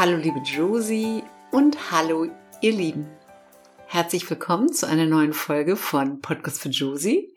Hallo 0.00 0.16
liebe 0.16 0.38
Josie 0.38 1.24
und 1.50 1.90
hallo 1.90 2.30
ihr 2.60 2.70
Lieben. 2.70 3.08
Herzlich 3.88 4.30
willkommen 4.30 4.72
zu 4.72 4.86
einer 4.86 5.06
neuen 5.06 5.32
Folge 5.32 5.74
von 5.74 6.20
Podcast 6.20 6.60
für 6.60 6.68
Josie. 6.68 7.34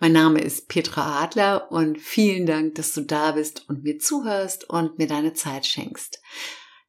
Mein 0.00 0.10
Name 0.10 0.40
ist 0.40 0.66
Petra 0.66 1.22
Adler 1.22 1.70
und 1.70 1.98
vielen 1.98 2.46
Dank, 2.46 2.74
dass 2.74 2.94
du 2.94 3.02
da 3.02 3.30
bist 3.30 3.68
und 3.68 3.84
mir 3.84 4.00
zuhörst 4.00 4.68
und 4.68 4.98
mir 4.98 5.06
deine 5.06 5.34
Zeit 5.34 5.66
schenkst. 5.66 6.20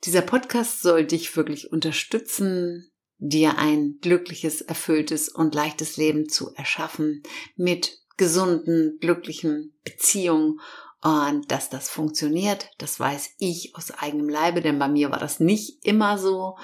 Dieser 0.06 0.24
Podcast 0.24 0.82
soll 0.82 1.06
dich 1.06 1.38
wirklich 1.38 1.72
unterstützen, 1.72 2.92
dir 3.20 3.60
ein 3.60 4.00
glückliches, 4.02 4.62
erfülltes 4.62 5.30
und 5.30 5.54
leichtes 5.54 5.98
Leben 5.98 6.30
zu 6.30 6.52
erschaffen 6.56 7.22
mit 7.56 8.00
gesunden, 8.18 8.98
glücklichen 9.00 9.76
Beziehungen 9.84 10.60
und 11.04 11.52
dass 11.52 11.70
das 11.70 11.90
funktioniert, 11.90 12.70
das 12.78 13.00
weiß 13.00 13.32
ich 13.40 13.76
aus 13.76 13.92
eigenem 13.92 14.30
Leibe, 14.30 14.62
denn 14.62 14.78
bei 14.78 14.88
mir 14.88 15.10
war 15.10 15.20
das 15.20 15.40
nicht 15.40 15.84
immer 15.84 16.20
so. 16.20 16.58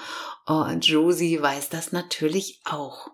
Und 0.46 0.86
Josie 0.86 1.42
weiß 1.42 1.70
das 1.70 1.90
natürlich 1.90 2.60
auch. 2.64 3.10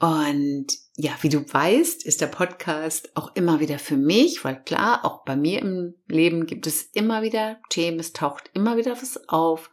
Und 0.00 0.66
ja, 0.96 1.12
wie 1.20 1.28
du 1.28 1.40
weißt, 1.40 2.04
ist 2.04 2.20
der 2.20 2.26
Podcast 2.26 3.14
auch 3.14 3.36
immer 3.36 3.60
wieder 3.60 3.78
für 3.78 3.96
mich, 3.96 4.44
weil 4.44 4.62
klar, 4.64 5.04
auch 5.04 5.24
bei 5.24 5.36
mir 5.36 5.60
im 5.60 5.94
Leben 6.08 6.46
gibt 6.46 6.66
es 6.66 6.82
immer 6.94 7.22
wieder 7.22 7.58
Themen, 7.68 8.00
es 8.00 8.12
taucht 8.12 8.50
immer 8.54 8.76
wieder 8.76 8.92
was 8.92 9.28
auf. 9.28 9.70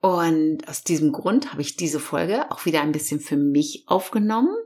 Und 0.00 0.66
aus 0.68 0.84
diesem 0.84 1.12
Grund 1.12 1.50
habe 1.52 1.60
ich 1.60 1.76
diese 1.76 2.00
Folge 2.00 2.50
auch 2.50 2.64
wieder 2.66 2.82
ein 2.82 2.92
bisschen 2.92 3.20
für 3.20 3.36
mich 3.36 3.84
aufgenommen. 3.88 4.56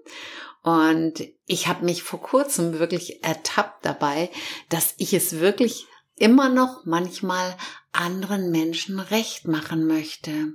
Und 0.63 1.25
ich 1.47 1.67
habe 1.67 1.85
mich 1.85 2.03
vor 2.03 2.21
kurzem 2.21 2.79
wirklich 2.79 3.25
ertappt 3.25 3.85
dabei, 3.85 4.31
dass 4.69 4.95
ich 4.97 5.13
es 5.13 5.41
wirklich 5.41 5.87
immer 6.17 6.49
noch 6.49 6.85
manchmal 6.85 7.57
anderen 7.91 8.51
Menschen 8.51 9.01
recht 9.01 9.49
machen 9.49 9.87
möchte. 9.87 10.55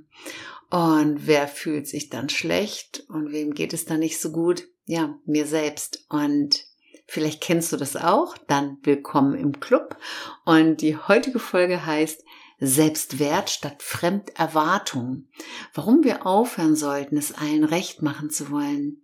Und 0.70 1.26
wer 1.26 1.48
fühlt 1.48 1.86
sich 1.86 2.08
dann 2.08 2.28
schlecht 2.28 3.04
und 3.08 3.32
wem 3.32 3.54
geht 3.54 3.72
es 3.72 3.84
dann 3.84 4.00
nicht 4.00 4.20
so 4.20 4.32
gut? 4.32 4.64
Ja, 4.86 5.18
mir 5.26 5.46
selbst. 5.46 6.04
Und 6.08 6.64
vielleicht 7.06 7.42
kennst 7.42 7.72
du 7.72 7.76
das 7.76 7.96
auch, 7.96 8.36
dann 8.48 8.78
willkommen 8.82 9.34
im 9.34 9.60
Club. 9.60 9.96
Und 10.44 10.80
die 10.80 10.96
heutige 10.96 11.38
Folge 11.38 11.84
heißt 11.84 12.22
Selbstwert 12.60 13.50
statt 13.50 13.82
Fremderwartung. 13.82 15.28
Warum 15.74 16.02
wir 16.02 16.26
aufhören 16.26 16.76
sollten, 16.76 17.16
es 17.16 17.32
allen 17.32 17.64
recht 17.64 18.02
machen 18.02 18.30
zu 18.30 18.50
wollen. 18.50 19.02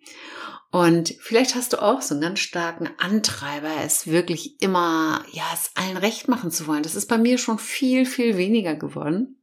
Und 0.71 1.15
vielleicht 1.21 1.55
hast 1.55 1.73
du 1.73 1.81
auch 1.81 2.03
so 2.03 2.15
einen 2.15 2.23
ganz 2.23 2.41
starken 2.41 2.91
Antreiber, 2.99 3.71
es 3.85 4.09
wirklich 4.09 4.61
immer, 4.61 5.25
ja, 5.31 5.45
es 5.53 5.71
allen 5.77 5.97
recht 5.97 6.27
machen 6.27 6.51
zu 6.51 6.67
wollen. 6.67 6.83
Das 6.83 6.97
ist 6.97 7.07
bei 7.07 7.17
mir 7.17 7.39
schon 7.39 7.61
viel, 7.61 8.07
viel 8.07 8.37
weniger 8.37 8.75
geworden. 8.75 9.41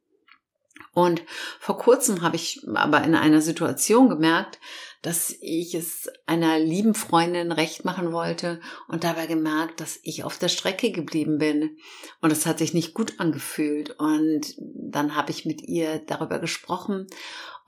Und 0.94 1.23
vor 1.59 1.78
kurzem 1.78 2.22
habe 2.22 2.36
ich 2.36 2.67
aber 2.73 3.04
in 3.06 3.16
einer 3.16 3.42
Situation 3.42 4.09
gemerkt, 4.09 4.59
dass 5.02 5.36
ich 5.42 5.74
es 5.74 6.10
einer 6.28 6.60
lieben 6.60 6.94
Freundin 6.94 7.52
recht 7.52 7.86
machen 7.86 8.12
wollte 8.12 8.62
und 8.88 9.04
dabei 9.04 9.26
gemerkt, 9.26 9.82
dass 9.82 10.00
ich 10.04 10.23
auf 10.23 10.38
der 10.38 10.50
Strecke 10.50 10.92
geblieben 10.92 11.39
bin. 11.39 11.78
Und 12.22 12.32
es 12.32 12.45
hat 12.45 12.60
sich 12.60 12.73
nicht 12.73 12.94
gut 12.94 13.20
angefühlt. 13.20 14.00
Und 14.00 14.56
dann 14.58 15.16
habe 15.16 15.32
ich 15.32 15.45
mit 15.45 15.61
ihr 15.64 16.00
darüber 16.00 16.40
gesprochen. 16.40 17.08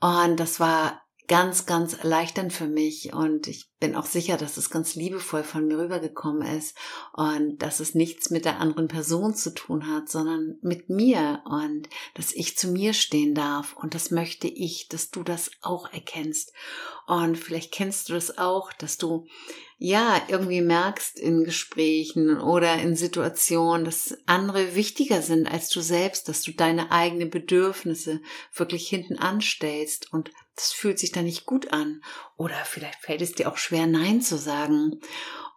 Und 0.00 0.38
das 0.38 0.60
war 0.60 1.03
ganz, 1.26 1.64
ganz 1.64 1.94
erleichternd 1.94 2.52
für 2.52 2.66
mich. 2.66 3.12
Und 3.12 3.46
ich 3.46 3.70
bin 3.80 3.94
auch 3.94 4.06
sicher, 4.06 4.36
dass 4.36 4.56
es 4.56 4.70
ganz 4.70 4.94
liebevoll 4.94 5.42
von 5.42 5.66
mir 5.66 5.78
rübergekommen 5.78 6.46
ist 6.56 6.76
und 7.12 7.58
dass 7.58 7.80
es 7.80 7.94
nichts 7.94 8.30
mit 8.30 8.44
der 8.44 8.60
anderen 8.60 8.88
Person 8.88 9.34
zu 9.34 9.54
tun 9.54 9.88
hat, 9.88 10.08
sondern 10.08 10.58
mit 10.60 10.90
mir 10.90 11.42
und 11.46 11.88
dass 12.14 12.32
ich 12.32 12.58
zu 12.58 12.68
mir 12.68 12.92
stehen 12.92 13.34
darf. 13.34 13.74
Und 13.74 13.94
das 13.94 14.10
möchte 14.10 14.48
ich, 14.48 14.88
dass 14.88 15.10
du 15.10 15.22
das 15.22 15.50
auch 15.62 15.90
erkennst. 15.92 16.52
Und 17.06 17.36
vielleicht 17.36 17.72
kennst 17.72 18.08
du 18.08 18.14
das 18.14 18.36
auch, 18.38 18.72
dass 18.72 18.98
du 18.98 19.26
ja 19.78 20.20
irgendwie 20.28 20.62
merkst 20.62 21.18
in 21.18 21.44
Gesprächen 21.44 22.38
oder 22.38 22.76
in 22.80 22.96
Situationen, 22.96 23.84
dass 23.84 24.16
andere 24.26 24.74
wichtiger 24.74 25.20
sind 25.20 25.46
als 25.46 25.68
du 25.68 25.80
selbst, 25.80 26.28
dass 26.28 26.42
du 26.42 26.52
deine 26.52 26.90
eigenen 26.90 27.28
Bedürfnisse 27.28 28.20
wirklich 28.54 28.88
hinten 28.88 29.18
anstellst 29.18 30.12
und 30.12 30.30
das 30.56 30.72
fühlt 30.72 30.98
sich 30.98 31.12
dann 31.12 31.24
nicht 31.24 31.46
gut 31.46 31.72
an. 31.72 32.02
Oder 32.36 32.56
vielleicht 32.64 33.00
fällt 33.00 33.22
es 33.22 33.32
dir 33.32 33.50
auch 33.50 33.56
schwer, 33.56 33.86
Nein 33.86 34.20
zu 34.20 34.36
sagen. 34.36 35.00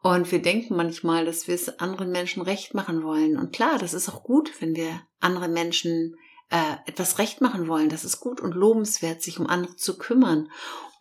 Und 0.01 0.31
wir 0.31 0.41
denken 0.41 0.75
manchmal, 0.75 1.25
dass 1.25 1.47
wir 1.47 1.55
es 1.55 1.79
anderen 1.79 2.11
Menschen 2.11 2.41
recht 2.41 2.73
machen 2.73 3.03
wollen. 3.03 3.37
Und 3.37 3.53
klar, 3.53 3.77
das 3.77 3.93
ist 3.93 4.09
auch 4.09 4.23
gut, 4.23 4.51
wenn 4.59 4.75
wir 4.75 5.01
anderen 5.19 5.53
Menschen 5.53 6.15
äh, 6.49 6.75
etwas 6.85 7.19
recht 7.19 7.41
machen 7.41 7.67
wollen. 7.67 7.89
Das 7.89 8.05
ist 8.05 8.19
gut 8.19 8.39
und 8.39 8.53
lobenswert, 8.53 9.21
sich 9.21 9.39
um 9.39 9.47
andere 9.47 9.75
zu 9.75 9.97
kümmern 9.97 10.49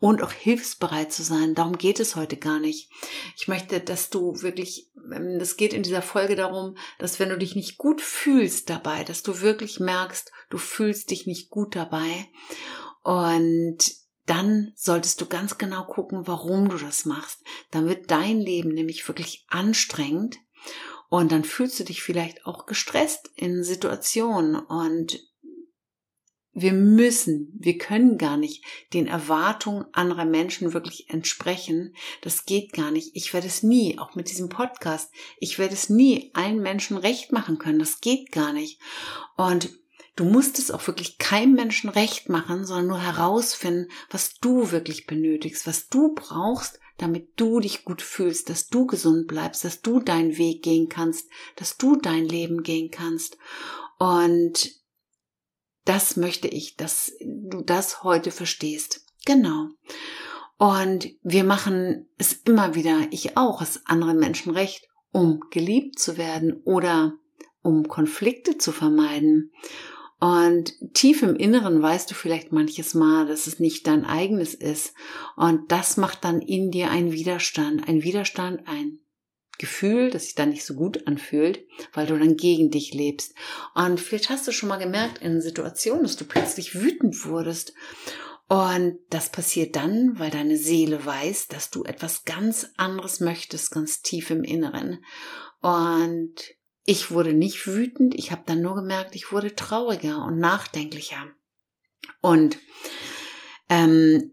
und 0.01 0.23
auch 0.23 0.33
hilfsbereit 0.33 1.13
zu 1.13 1.23
sein. 1.23 1.55
Darum 1.55 1.79
geht 1.79 2.01
es 2.01 2.17
heute 2.17 2.37
gar 2.37 2.59
nicht. 2.59 2.91
Ich 3.37 3.49
möchte, 3.49 3.81
dass 3.81 4.11
du 4.11 4.43
wirklich, 4.43 4.91
ähm, 5.13 5.39
das 5.39 5.57
geht 5.57 5.73
in 5.73 5.83
dieser 5.83 6.03
Folge 6.03 6.37
darum, 6.37 6.77
dass 6.99 7.21
wenn 7.21 7.29
du 7.29 7.39
dich 7.39 7.55
nicht 7.55 7.79
gut 7.79 8.01
fühlst 8.01 8.69
dabei, 8.71 9.05
dass 9.05 9.23
du 9.23 9.41
wirklich 9.41 9.81
merkst, 9.81 10.33
du 10.51 10.59
fühlst 10.59 11.11
dich 11.11 11.27
nicht 11.27 11.51
gut 11.51 11.77
dabei 11.77 12.29
und 13.07 13.79
dann 14.27 14.73
solltest 14.75 15.21
du 15.21 15.27
ganz 15.27 15.59
genau 15.59 15.85
gucken, 15.85 16.27
warum 16.27 16.69
du 16.69 16.77
das 16.77 17.05
machst. 17.05 17.39
Dann 17.71 17.89
wird 17.89 18.11
dein 18.11 18.41
Leben 18.41 18.71
nämlich 18.71 19.07
wirklich 19.07 19.47
anstrengend 19.49 20.39
und 21.09 21.31
dann 21.31 21.45
fühlst 21.45 21.79
du 21.79 21.85
dich 21.85 22.03
vielleicht 22.03 22.47
auch 22.47 22.67
gestresst 22.67 23.31
in 23.37 23.63
Situationen 23.63 24.57
und 24.57 25.21
wir 26.53 26.73
müssen, 26.73 27.53
wir 27.57 27.79
können 27.79 28.19
gar 28.19 28.37
nicht 28.37 28.65
den 28.93 29.07
Erwartungen 29.07 29.85
anderer 29.93 30.25
Menschen 30.25 30.73
wirklich 30.73 31.09
entsprechen. 31.09 31.95
Das 32.23 32.45
geht 32.45 32.73
gar 32.73 32.91
nicht. 32.91 33.15
Ich 33.15 33.33
werde 33.33 33.47
es 33.47 33.63
nie, 33.63 34.01
auch 34.01 34.17
mit 34.17 34.31
diesem 34.31 34.49
Podcast, 34.49 35.13
ich 35.39 35.61
werde 35.61 35.75
es 35.75 35.91
nie 35.91 36.33
allen 36.35 36.61
Menschen 36.61 36.97
recht 36.97 37.31
machen 37.31 37.59
können. 37.59 37.79
Das 37.79 38.01
geht 38.01 38.33
gar 38.33 38.53
nicht. 38.53 38.81
Und 39.37 39.71
Du 40.17 40.25
musst 40.25 40.59
es 40.59 40.71
auch 40.71 40.87
wirklich 40.87 41.19
keinem 41.19 41.53
Menschen 41.53 41.91
recht 41.91 42.29
machen, 42.29 42.65
sondern 42.65 42.87
nur 42.87 43.01
herausfinden, 43.01 43.89
was 44.11 44.35
du 44.39 44.71
wirklich 44.71 45.07
benötigst, 45.07 45.67
was 45.67 45.89
du 45.89 46.15
brauchst, 46.15 46.81
damit 46.97 47.29
du 47.37 47.61
dich 47.61 47.85
gut 47.85 48.01
fühlst, 48.01 48.49
dass 48.49 48.69
du 48.69 48.87
gesund 48.87 49.27
bleibst, 49.27 49.65
dass 49.65 49.83
du 49.83 50.01
deinen 50.01 50.39
Weg 50.39 50.63
gehen 50.63 50.89
kannst, 50.89 51.29
dass 51.57 51.77
du 51.77 51.97
dein 51.97 52.25
Leben 52.25 52.63
gehen 52.63 52.91
kannst. 52.91 53.37
Und 53.99 54.71
das 55.85 56.17
möchte 56.17 56.49
ich, 56.49 56.77
dass 56.77 57.13
du 57.21 57.61
das 57.61 58.03
heute 58.03 58.31
verstehst. 58.31 59.05
Genau. 59.27 59.69
Und 60.59 61.11
wir 61.23 61.45
machen 61.45 62.09
es 62.17 62.33
immer 62.33 62.75
wieder, 62.75 63.07
ich 63.11 63.37
auch, 63.37 63.61
es 63.61 63.85
anderen 63.85 64.19
Menschen 64.19 64.53
recht, 64.53 64.89
um 65.13 65.41
geliebt 65.51 65.99
zu 65.99 66.17
werden 66.17 66.63
oder 66.65 67.13
um 67.61 67.89
Konflikte 67.89 68.57
zu 68.57 68.73
vermeiden. 68.73 69.53
Und 70.19 70.73
tief 70.95 71.23
im 71.23 71.37
Inneren 71.37 71.83
weißt 71.83 72.11
du 72.11 72.15
vielleicht 72.15 72.51
manches 72.51 72.95
Mal, 72.95 73.27
dass 73.27 73.47
es 73.47 73.61
nicht 73.61 73.87
dein 73.87 74.05
eigenes 74.07 74.55
ist. 74.55 74.95
Und 75.37 75.71
das 75.71 75.99
macht 75.99 76.25
dann 76.25 76.41
in 76.41 76.71
dir 76.71 76.91
einen 76.91 77.13
Widerstand. 77.13 77.87
Ein 77.87 78.03
Widerstand, 78.03 78.67
ein 78.67 79.01
Gefühl, 79.59 80.11
das 80.11 80.25
sich 80.25 80.35
dann 80.35 80.51
nicht 80.51 80.65
so 80.65 80.75
gut 80.75 81.07
anfühlt, 81.07 81.67
weil 81.93 82.07
du 82.07 82.19
dann 82.19 82.37
gegen 82.37 82.71
dich 82.71 82.95
lebst. 82.95 83.35
Und 83.75 84.01
vielleicht 84.01 84.31
hast 84.31 84.47
du 84.47 84.53
schon 84.53 84.69
mal 84.69 84.77
gemerkt 84.77 85.19
in 85.23 85.41
Situationen, 85.41 86.03
dass 86.03 86.17
du 86.17 86.25
plötzlich 86.25 86.75
wütend 86.75 87.25
wurdest. 87.27 87.75
Und 88.49 88.99
das 89.11 89.31
passiert 89.31 89.77
dann, 89.77 90.19
weil 90.19 90.31
deine 90.31 90.57
Seele 90.57 91.05
weiß, 91.05 91.49
dass 91.49 91.71
du 91.71 91.85
etwas 91.85 92.25
ganz 92.25 92.71
anderes 92.77 93.21
möchtest, 93.21 93.71
ganz 93.71 94.03
tief 94.03 94.31
im 94.31 94.45
Inneren. 94.45 95.05
Und 95.61 96.35
ich 96.87 97.11
wurde 97.11 97.35
nicht 97.35 97.67
wütend, 97.67 98.15
ich 98.15 98.31
habe 98.31 98.43
dann 98.47 98.63
nur 98.63 98.77
gemerkt, 98.77 99.17
ich 99.17 99.33
wurde 99.33 99.55
trauriger 99.55 100.25
und 100.25 100.39
nachdenklicher. 100.39 101.27
Und 102.21 102.59
ähm, 103.69 104.33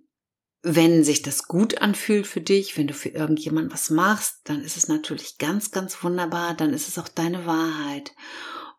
wenn 0.61 1.03
sich 1.03 1.23
das 1.23 1.47
gut 1.47 1.81
anfühlt 1.81 2.27
für 2.27 2.41
dich, 2.41 2.77
wenn 2.77 2.87
du 2.87 2.93
für 2.93 3.09
irgendjemand 3.09 3.73
was 3.73 3.89
machst, 3.89 4.41
dann 4.45 4.61
ist 4.61 4.77
es 4.77 4.87
natürlich 4.87 5.39
ganz, 5.39 5.71
ganz 5.71 6.03
wunderbar, 6.03 6.53
dann 6.53 6.73
ist 6.73 6.87
es 6.87 6.97
auch 6.99 7.09
deine 7.09 7.45
Wahrheit. 7.45 8.13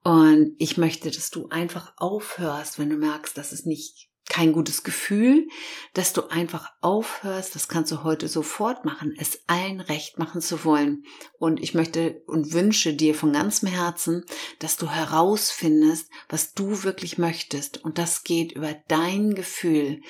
Und 0.05 0.55
ich 0.59 0.77
möchte, 0.79 1.11
dass 1.11 1.31
du 1.31 1.49
einfach 1.49 1.95
aufhörst, 1.97 2.79
wenn 2.79 2.91
du 2.91 2.97
merkst, 2.97 3.37
dass 3.37 3.53
es 3.53 3.67
nicht 3.67 4.09
kein 4.29 4.53
gutes 4.53 4.85
Gefühl, 4.85 5.49
dass 5.93 6.13
du 6.13 6.29
einfach 6.29 6.73
aufhörst, 6.81 7.55
das 7.55 7.69
kannst 7.69 7.93
du 7.93 8.03
heute 8.05 8.29
sofort 8.29 8.85
machen, 8.85 9.15
es 9.19 9.41
allen 9.47 9.81
recht 9.81 10.19
machen 10.19 10.41
zu 10.41 10.65
wollen. 10.65 11.05
Und 11.39 11.63
ich 11.63 11.75
möchte 11.75 12.23
und 12.27 12.53
wünsche 12.53 12.95
dir 12.95 13.15
von 13.15 13.33
ganzem 13.33 13.69
Herzen, 13.69 14.25
dass 14.61 14.77
du 14.77 14.89
herausfindest, 14.89 16.09
was 16.29 16.55
du 16.55 16.83
wirklich 16.85 17.19
möchtest. 17.19 17.85
Und 17.85 17.99
das 17.99 18.25
geht 18.25 18.53
über 18.53 18.75
dein 18.89 19.35
Gefühl. 19.35 20.01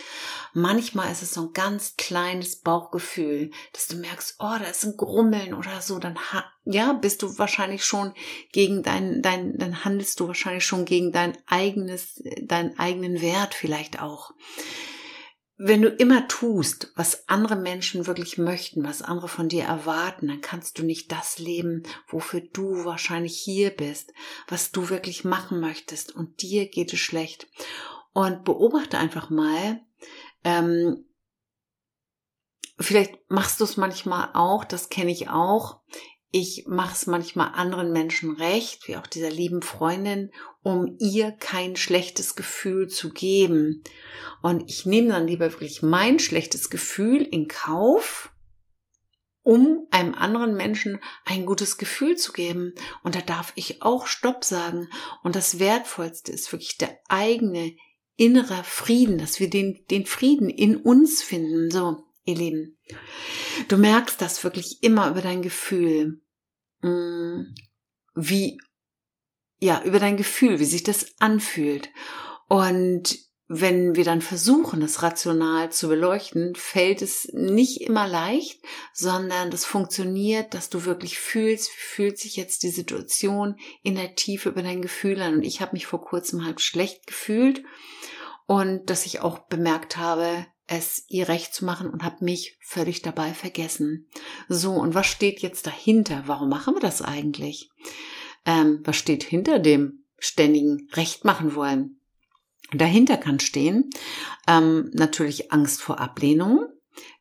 Manchmal 0.53 1.11
ist 1.11 1.23
es 1.23 1.35
so 1.35 1.49
ein 1.49 1.53
ganz 1.53 1.97
kleines 1.97 2.57
Bauchgefühl, 2.57 3.51
dass 3.73 3.89
du 3.89 3.97
merkst, 3.97 4.37
oh, 4.39 4.57
da 4.59 4.65
ist 4.65 4.85
ein 4.85 4.97
Grummeln 4.97 5.55
oder 5.55 5.81
so, 5.81 5.99
dann 5.99 6.19
ja, 6.65 6.95
bist 6.95 7.23
du 7.23 7.39
wahrscheinlich 7.39 7.85
schon 7.85 8.15
gegen 8.53 8.83
dein, 8.83 9.21
dein, 9.21 9.59
dann 9.59 9.85
handelst 9.85 10.19
du 10.21 10.29
wahrscheinlich 10.29 10.65
schon 10.65 10.85
gegen 10.85 11.13
dein 11.13 11.37
eigenes, 11.47 12.23
deinen 12.43 12.79
eigenen 12.79 13.21
Wert 13.21 13.55
vielleicht 13.55 14.01
auch. 14.01 14.33
Wenn 15.57 15.83
du 15.83 15.89
immer 15.89 16.27
tust, 16.27 16.91
was 16.97 17.29
andere 17.29 17.55
Menschen 17.55 18.09
wirklich 18.09 18.39
möchten, 18.39 18.83
was 18.83 19.03
andere 19.03 19.29
von 19.29 19.49
dir 19.49 19.65
erwarten, 19.65 20.27
dann 20.27 20.41
kannst 20.41 20.79
du 20.79 20.85
nicht 20.85 21.13
das 21.13 21.39
leben, 21.39 21.85
wofür 22.09 22.41
du 22.41 22.85
wahrscheinlich 22.85 23.37
hier 23.37 23.71
bist, 23.71 24.13
was 24.49 24.73
du 24.73 24.89
wirklich 24.89 25.25
machen 25.25 25.61
möchtest 25.61 26.15
und 26.15 26.43
dir 26.43 26.69
geht 26.69 26.93
es 26.93 26.99
schlecht. 26.99 27.47
Und 28.13 28.45
beobachte 28.45 28.99
einfach 28.99 29.31
mal, 29.31 29.81
ähm, 30.43 31.05
vielleicht 32.79 33.15
machst 33.29 33.61
du 33.61 33.65
es 33.65 33.77
manchmal 33.77 34.31
auch, 34.35 34.65
das 34.65 34.89
kenne 34.89 35.13
ich 35.13 35.29
auch, 35.29 35.81
ich 36.37 36.67
mache 36.67 36.95
es 36.95 37.07
manchmal 37.07 37.53
anderen 37.55 37.93
Menschen 37.93 38.35
recht, 38.35 38.89
wie 38.89 38.97
auch 38.97 39.07
dieser 39.07 39.31
lieben 39.31 39.63
Freundin, 39.63 40.33
um 40.65 40.97
ihr 40.99 41.31
kein 41.31 41.77
schlechtes 41.77 42.35
Gefühl 42.35 42.89
zu 42.89 43.13
geben. 43.13 43.85
Und 44.43 44.69
ich 44.69 44.85
nehme 44.85 45.11
dann 45.11 45.29
lieber 45.29 45.53
wirklich 45.53 45.83
mein 45.83 46.19
schlechtes 46.19 46.71
Gefühl 46.71 47.23
in 47.23 47.47
Kauf, 47.47 48.33
um 49.45 49.87
einem 49.93 50.13
anderen 50.17 50.57
Menschen 50.57 50.99
ein 51.25 51.47
gutes 51.47 51.79
Gefühl 51.79 52.17
zu 52.17 52.33
geben. 52.33 52.75
Und 53.05 53.15
da 53.15 53.21
darf 53.21 53.53
ich 53.55 53.83
auch 53.83 54.09
Stopp 54.09 54.43
sagen. 54.43 54.89
Und 55.23 55.37
das 55.37 55.61
Wertvollste 55.61 56.33
ist 56.33 56.51
wirklich 56.51 56.79
der 56.79 56.99
eigene 57.09 57.77
innere 58.17 58.65
Frieden, 58.65 59.19
dass 59.19 59.39
wir 59.39 59.49
den, 59.49 59.85
den 59.89 60.05
Frieden 60.05 60.51
in 60.51 60.79
uns 60.79 61.23
finden. 61.23 61.71
So, 61.71 62.03
ihr 62.25 62.35
Lieben. 62.35 62.77
Du 63.69 63.77
merkst 63.77 64.21
das 64.21 64.43
wirklich 64.43 64.83
immer 64.83 65.11
über 65.11 65.23
dein 65.23 65.41
Gefühl. 65.41 66.21
Mm, 66.85 67.55
wie, 68.15 68.59
ja, 69.59 69.83
über 69.85 69.99
dein 69.99 70.19
Gefühl, 70.19 70.59
wie 70.59 70.67
sich 70.67 70.83
das 70.83 71.15
anfühlt. 71.19 71.89
Und 72.49 73.19
wenn 73.47 73.95
wir 73.95 74.05
dann 74.05 74.21
versuchen, 74.21 74.81
das 74.81 75.03
rational 75.03 75.73
zu 75.73 75.89
beleuchten, 75.89 76.55
fällt 76.55 77.01
es 77.01 77.29
nicht 77.33 77.81
immer 77.81 78.07
leicht, 78.07 78.63
sondern 78.93 79.51
das 79.51 79.65
funktioniert, 79.65 80.53
dass 80.53 80.69
du 80.69 80.85
wirklich 80.85 81.19
fühlst, 81.19 81.71
wie 81.71 81.81
fühlt 81.81 82.19
sich 82.19 82.37
jetzt 82.37 82.63
die 82.63 82.71
Situation 82.71 83.57
in 83.83 83.95
der 83.95 84.15
Tiefe 84.15 84.51
über 84.51 84.63
dein 84.63 84.83
Gefühl 84.83 85.21
an. 85.23 85.35
Und 85.35 85.43
ich 85.43 85.61
habe 85.63 85.73
mich 85.73 85.87
vor 85.87 86.03
kurzem 86.03 86.45
halb 86.45 86.61
schlecht 86.61 87.07
gefühlt 87.07 87.63
und 88.47 88.91
dass 88.91 89.07
ich 89.07 89.21
auch 89.21 89.39
bemerkt 89.39 89.97
habe, 89.97 90.47
es 90.67 91.05
ihr 91.09 91.29
recht 91.29 91.55
zu 91.55 91.65
machen 91.65 91.91
und 91.91 92.03
habe 92.03 92.25
mich 92.25 92.59
völlig 92.61 93.03
dabei 93.03 93.35
vergessen. 93.35 94.07
So, 94.49 94.73
und 94.73 94.95
was 94.95 95.07
steht 95.07 95.41
jetzt 95.41 95.67
dahinter? 95.67 96.25
Warum 96.27 96.49
machen 96.49 96.75
wir 96.75 96.81
das 96.81 97.03
eigentlich? 97.03 97.71
Ähm, 98.47 98.81
was 98.85 98.97
steht 98.97 99.23
hinter 99.23 99.59
dem 99.59 100.05
ständigen 100.19 100.89
Recht 100.93 101.25
machen 101.25 101.55
wollen? 101.55 102.01
Dahinter 102.73 103.17
kann 103.17 103.41
stehen 103.41 103.91
ähm, 104.49 104.91
natürlich 104.95 105.53
Angst 105.53 105.83
vor 105.83 106.01
Ablehnung, 106.01 106.67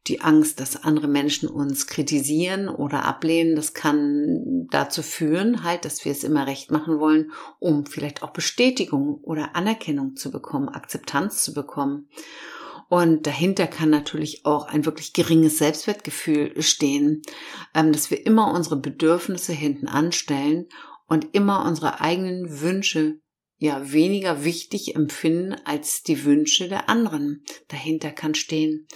die 0.07 0.21
Angst, 0.21 0.59
dass 0.59 0.83
andere 0.83 1.07
Menschen 1.07 1.49
uns 1.49 1.87
kritisieren 1.87 2.67
oder 2.69 3.05
ablehnen, 3.05 3.55
das 3.55 3.73
kann 3.73 4.67
dazu 4.69 5.01
führen, 5.01 5.63
halt, 5.63 5.85
dass 5.85 6.05
wir 6.05 6.11
es 6.11 6.23
immer 6.23 6.45
recht 6.45 6.71
machen 6.71 6.99
wollen, 6.99 7.31
um 7.59 7.85
vielleicht 7.85 8.21
auch 8.21 8.31
Bestätigung 8.31 9.15
oder 9.21 9.55
Anerkennung 9.55 10.15
zu 10.15 10.31
bekommen, 10.31 10.69
Akzeptanz 10.69 11.43
zu 11.43 11.53
bekommen. 11.53 12.09
Und 12.93 13.25
dahinter 13.25 13.65
kann 13.65 13.89
natürlich 13.89 14.45
auch 14.45 14.67
ein 14.67 14.85
wirklich 14.85 15.13
geringes 15.13 15.57
Selbstwertgefühl 15.57 16.61
stehen, 16.61 17.23
ähm, 17.73 17.91
dass 17.91 18.11
wir 18.11 18.23
immer 18.23 18.53
unsere 18.53 18.75
Bedürfnisse 18.75 19.51
hinten 19.51 19.87
anstellen 19.87 20.67
und 21.07 21.33
immer 21.33 21.65
unsere 21.65 22.01
eigenen 22.01 22.61
Wünsche 22.61 23.19
ja 23.57 23.91
weniger 23.91 24.43
wichtig 24.43 24.95
empfinden 24.95 25.55
als 25.65 26.03
die 26.03 26.23
Wünsche 26.23 26.69
der 26.69 26.87
anderen. 26.87 27.43
Dahinter 27.69 28.11
kann 28.11 28.35
stehen, 28.35 28.87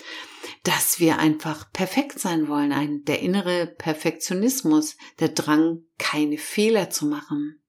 dass 0.61 0.99
wir 0.99 1.17
einfach 1.17 1.73
perfekt 1.73 2.19
sein 2.19 2.47
wollen, 2.47 2.73
ein, 2.73 3.03
der 3.05 3.21
innere 3.21 3.65
Perfektionismus, 3.65 4.95
der 5.19 5.29
Drang, 5.29 5.79
keine 5.97 6.38
Fehler 6.38 6.91
zu 6.91 7.07
machen. 7.07 7.63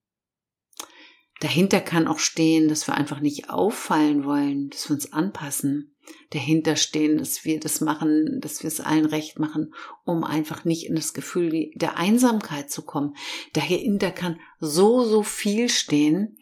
Dahinter 1.39 1.79
kann 1.79 2.07
auch 2.07 2.19
stehen, 2.19 2.67
dass 2.67 2.87
wir 2.87 2.95
einfach 2.95 3.21
nicht 3.21 3.49
auffallen 3.49 4.25
wollen, 4.25 4.69
dass 4.69 4.89
wir 4.89 4.95
uns 4.95 5.13
anpassen 5.13 5.95
dahinter 6.31 6.75
stehen, 6.75 7.17
dass 7.17 7.45
wir 7.45 7.59
das 7.59 7.81
machen, 7.81 8.39
dass 8.41 8.63
wir 8.63 8.67
es 8.67 8.81
allen 8.81 9.05
recht 9.05 9.39
machen, 9.39 9.73
um 10.05 10.23
einfach 10.23 10.65
nicht 10.65 10.85
in 10.87 10.95
das 10.95 11.13
Gefühl 11.13 11.71
der 11.75 11.97
Einsamkeit 11.97 12.69
zu 12.69 12.83
kommen. 12.83 13.15
Dahinter 13.53 14.11
kann 14.11 14.39
so, 14.59 15.03
so 15.03 15.23
viel 15.23 15.69
stehen. 15.69 16.37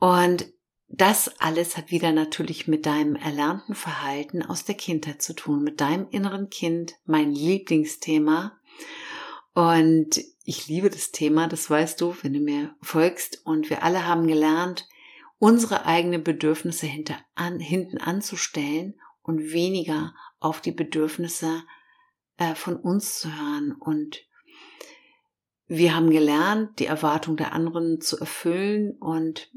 Und 0.00 0.46
das 0.88 1.40
alles 1.40 1.76
hat 1.76 1.90
wieder 1.90 2.12
natürlich 2.12 2.68
mit 2.68 2.86
deinem 2.86 3.16
erlernten 3.16 3.74
Verhalten 3.74 4.42
aus 4.42 4.64
der 4.64 4.76
Kindheit 4.76 5.20
zu 5.20 5.34
tun, 5.34 5.62
mit 5.62 5.80
deinem 5.80 6.08
inneren 6.10 6.48
Kind, 6.48 6.94
mein 7.04 7.32
Lieblingsthema. 7.32 8.58
Und 9.56 10.22
ich 10.44 10.68
liebe 10.68 10.90
das 10.90 11.12
Thema, 11.12 11.48
das 11.48 11.70
weißt 11.70 11.98
du, 12.02 12.14
wenn 12.20 12.34
du 12.34 12.40
mir 12.40 12.76
folgst. 12.82 13.40
Und 13.46 13.70
wir 13.70 13.82
alle 13.82 14.06
haben 14.06 14.26
gelernt, 14.26 14.86
unsere 15.38 15.86
eigenen 15.86 16.22
Bedürfnisse 16.22 16.86
hinter, 16.86 17.16
an, 17.34 17.58
hinten 17.58 17.96
anzustellen 17.96 19.00
und 19.22 19.54
weniger 19.54 20.14
auf 20.40 20.60
die 20.60 20.72
Bedürfnisse 20.72 21.62
äh, 22.36 22.54
von 22.54 22.76
uns 22.76 23.18
zu 23.18 23.34
hören. 23.34 23.72
Und 23.72 24.26
wir 25.68 25.96
haben 25.96 26.10
gelernt, 26.10 26.78
die 26.78 26.86
Erwartung 26.86 27.38
der 27.38 27.54
anderen 27.54 28.02
zu 28.02 28.18
erfüllen 28.18 28.94
und 28.98 29.50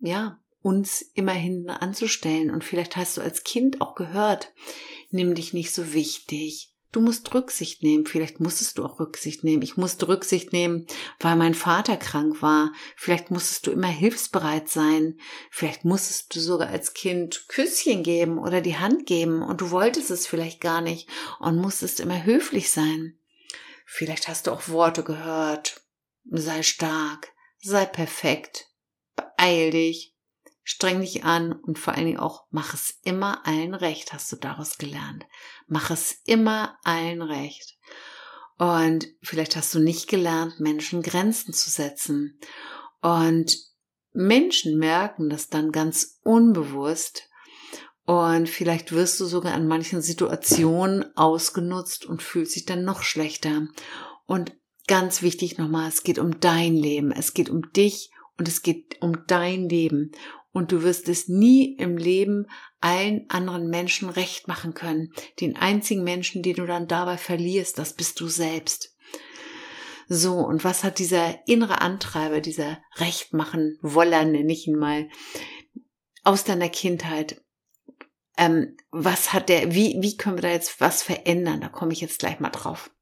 ja, 0.00 0.40
uns 0.62 1.00
immer 1.00 1.30
hinten 1.30 1.70
anzustellen. 1.70 2.50
Und 2.50 2.64
vielleicht 2.64 2.96
hast 2.96 3.18
du 3.18 3.20
als 3.20 3.44
Kind 3.44 3.80
auch 3.80 3.94
gehört, 3.94 4.52
nimm 5.10 5.36
dich 5.36 5.54
nicht 5.54 5.72
so 5.72 5.92
wichtig, 5.92 6.73
Du 6.94 7.00
musst 7.00 7.34
Rücksicht 7.34 7.82
nehmen. 7.82 8.06
Vielleicht 8.06 8.38
musstest 8.38 8.78
du 8.78 8.84
auch 8.84 9.00
Rücksicht 9.00 9.42
nehmen. 9.42 9.62
Ich 9.62 9.76
musste 9.76 10.06
Rücksicht 10.06 10.52
nehmen, 10.52 10.86
weil 11.18 11.34
mein 11.34 11.54
Vater 11.54 11.96
krank 11.96 12.40
war. 12.40 12.72
Vielleicht 12.94 13.32
musstest 13.32 13.66
du 13.66 13.72
immer 13.72 13.88
hilfsbereit 13.88 14.68
sein. 14.68 15.18
Vielleicht 15.50 15.84
musstest 15.84 16.36
du 16.36 16.38
sogar 16.38 16.68
als 16.68 16.94
Kind 16.94 17.48
Küsschen 17.48 18.04
geben 18.04 18.38
oder 18.38 18.60
die 18.60 18.76
Hand 18.76 19.06
geben 19.06 19.42
und 19.42 19.60
du 19.60 19.72
wolltest 19.72 20.12
es 20.12 20.28
vielleicht 20.28 20.60
gar 20.60 20.82
nicht 20.82 21.08
und 21.40 21.56
musstest 21.56 21.98
immer 21.98 22.24
höflich 22.24 22.70
sein. 22.70 23.18
Vielleicht 23.84 24.28
hast 24.28 24.46
du 24.46 24.52
auch 24.52 24.68
Worte 24.68 25.02
gehört. 25.02 25.82
Sei 26.30 26.62
stark. 26.62 27.32
Sei 27.58 27.86
perfekt. 27.86 28.68
Beeil 29.16 29.72
dich 29.72 30.13
streng 30.64 31.02
dich 31.02 31.24
an 31.24 31.52
und 31.52 31.78
vor 31.78 31.94
allen 31.94 32.06
Dingen 32.06 32.18
auch 32.18 32.46
mach 32.50 32.74
es 32.74 32.98
immer 33.04 33.46
allen 33.46 33.74
recht, 33.74 34.12
hast 34.12 34.32
du 34.32 34.36
daraus 34.36 34.78
gelernt. 34.78 35.26
Mach 35.68 35.90
es 35.90 36.22
immer 36.24 36.78
allen 36.82 37.22
recht. 37.22 37.78
Und 38.56 39.08
vielleicht 39.22 39.56
hast 39.56 39.74
du 39.74 39.78
nicht 39.78 40.08
gelernt, 40.08 40.58
Menschen 40.60 41.02
Grenzen 41.02 41.52
zu 41.52 41.70
setzen. 41.70 42.38
Und 43.02 43.58
Menschen 44.12 44.78
merken 44.78 45.28
das 45.28 45.48
dann 45.48 45.70
ganz 45.70 46.20
unbewusst. 46.22 47.28
Und 48.06 48.48
vielleicht 48.48 48.92
wirst 48.92 49.20
du 49.20 49.26
sogar 49.26 49.54
in 49.56 49.66
manchen 49.66 50.00
Situationen 50.00 51.16
ausgenutzt 51.16 52.06
und 52.06 52.22
fühlst 52.22 52.54
dich 52.54 52.64
dann 52.64 52.84
noch 52.84 53.02
schlechter. 53.02 53.66
Und 54.26 54.52
ganz 54.86 55.20
wichtig 55.20 55.58
nochmal, 55.58 55.88
es 55.88 56.04
geht 56.04 56.18
um 56.18 56.40
dein 56.40 56.74
Leben. 56.74 57.12
Es 57.12 57.34
geht 57.34 57.50
um 57.50 57.72
dich 57.72 58.10
und 58.38 58.48
es 58.48 58.62
geht 58.62 59.00
um 59.00 59.26
dein 59.26 59.68
Leben 59.68 60.12
und 60.54 60.70
du 60.70 60.82
wirst 60.82 61.08
es 61.08 61.28
nie 61.28 61.74
im 61.74 61.98
Leben 61.98 62.46
allen 62.80 63.28
anderen 63.28 63.68
Menschen 63.68 64.08
recht 64.08 64.46
machen 64.46 64.72
können. 64.72 65.12
Den 65.40 65.56
einzigen 65.56 66.04
Menschen, 66.04 66.42
den 66.42 66.54
du 66.54 66.64
dann 66.64 66.86
dabei 66.86 67.18
verlierst, 67.18 67.76
das 67.76 67.92
bist 67.92 68.20
du 68.20 68.28
selbst. 68.28 68.96
So, 70.08 70.34
und 70.36 70.62
was 70.64 70.84
hat 70.84 70.98
dieser 70.98 71.46
innere 71.48 71.80
Antreiber, 71.80 72.40
dieser 72.40 72.78
Rechtmachen 72.96 73.78
Woller, 73.82 74.24
nenne 74.24 74.52
ich 74.52 74.68
ihn 74.68 74.76
mal, 74.76 75.08
aus 76.22 76.44
deiner 76.44 76.68
Kindheit? 76.68 77.42
Ähm, 78.36 78.76
was 78.90 79.32
hat 79.32 79.48
der, 79.48 79.74
wie, 79.74 79.96
wie 80.00 80.16
können 80.16 80.36
wir 80.36 80.42
da 80.42 80.50
jetzt 80.50 80.80
was 80.80 81.02
verändern? 81.02 81.62
Da 81.62 81.68
komme 81.68 81.92
ich 81.92 82.00
jetzt 82.00 82.20
gleich 82.20 82.38
mal 82.38 82.50
drauf. 82.50 82.93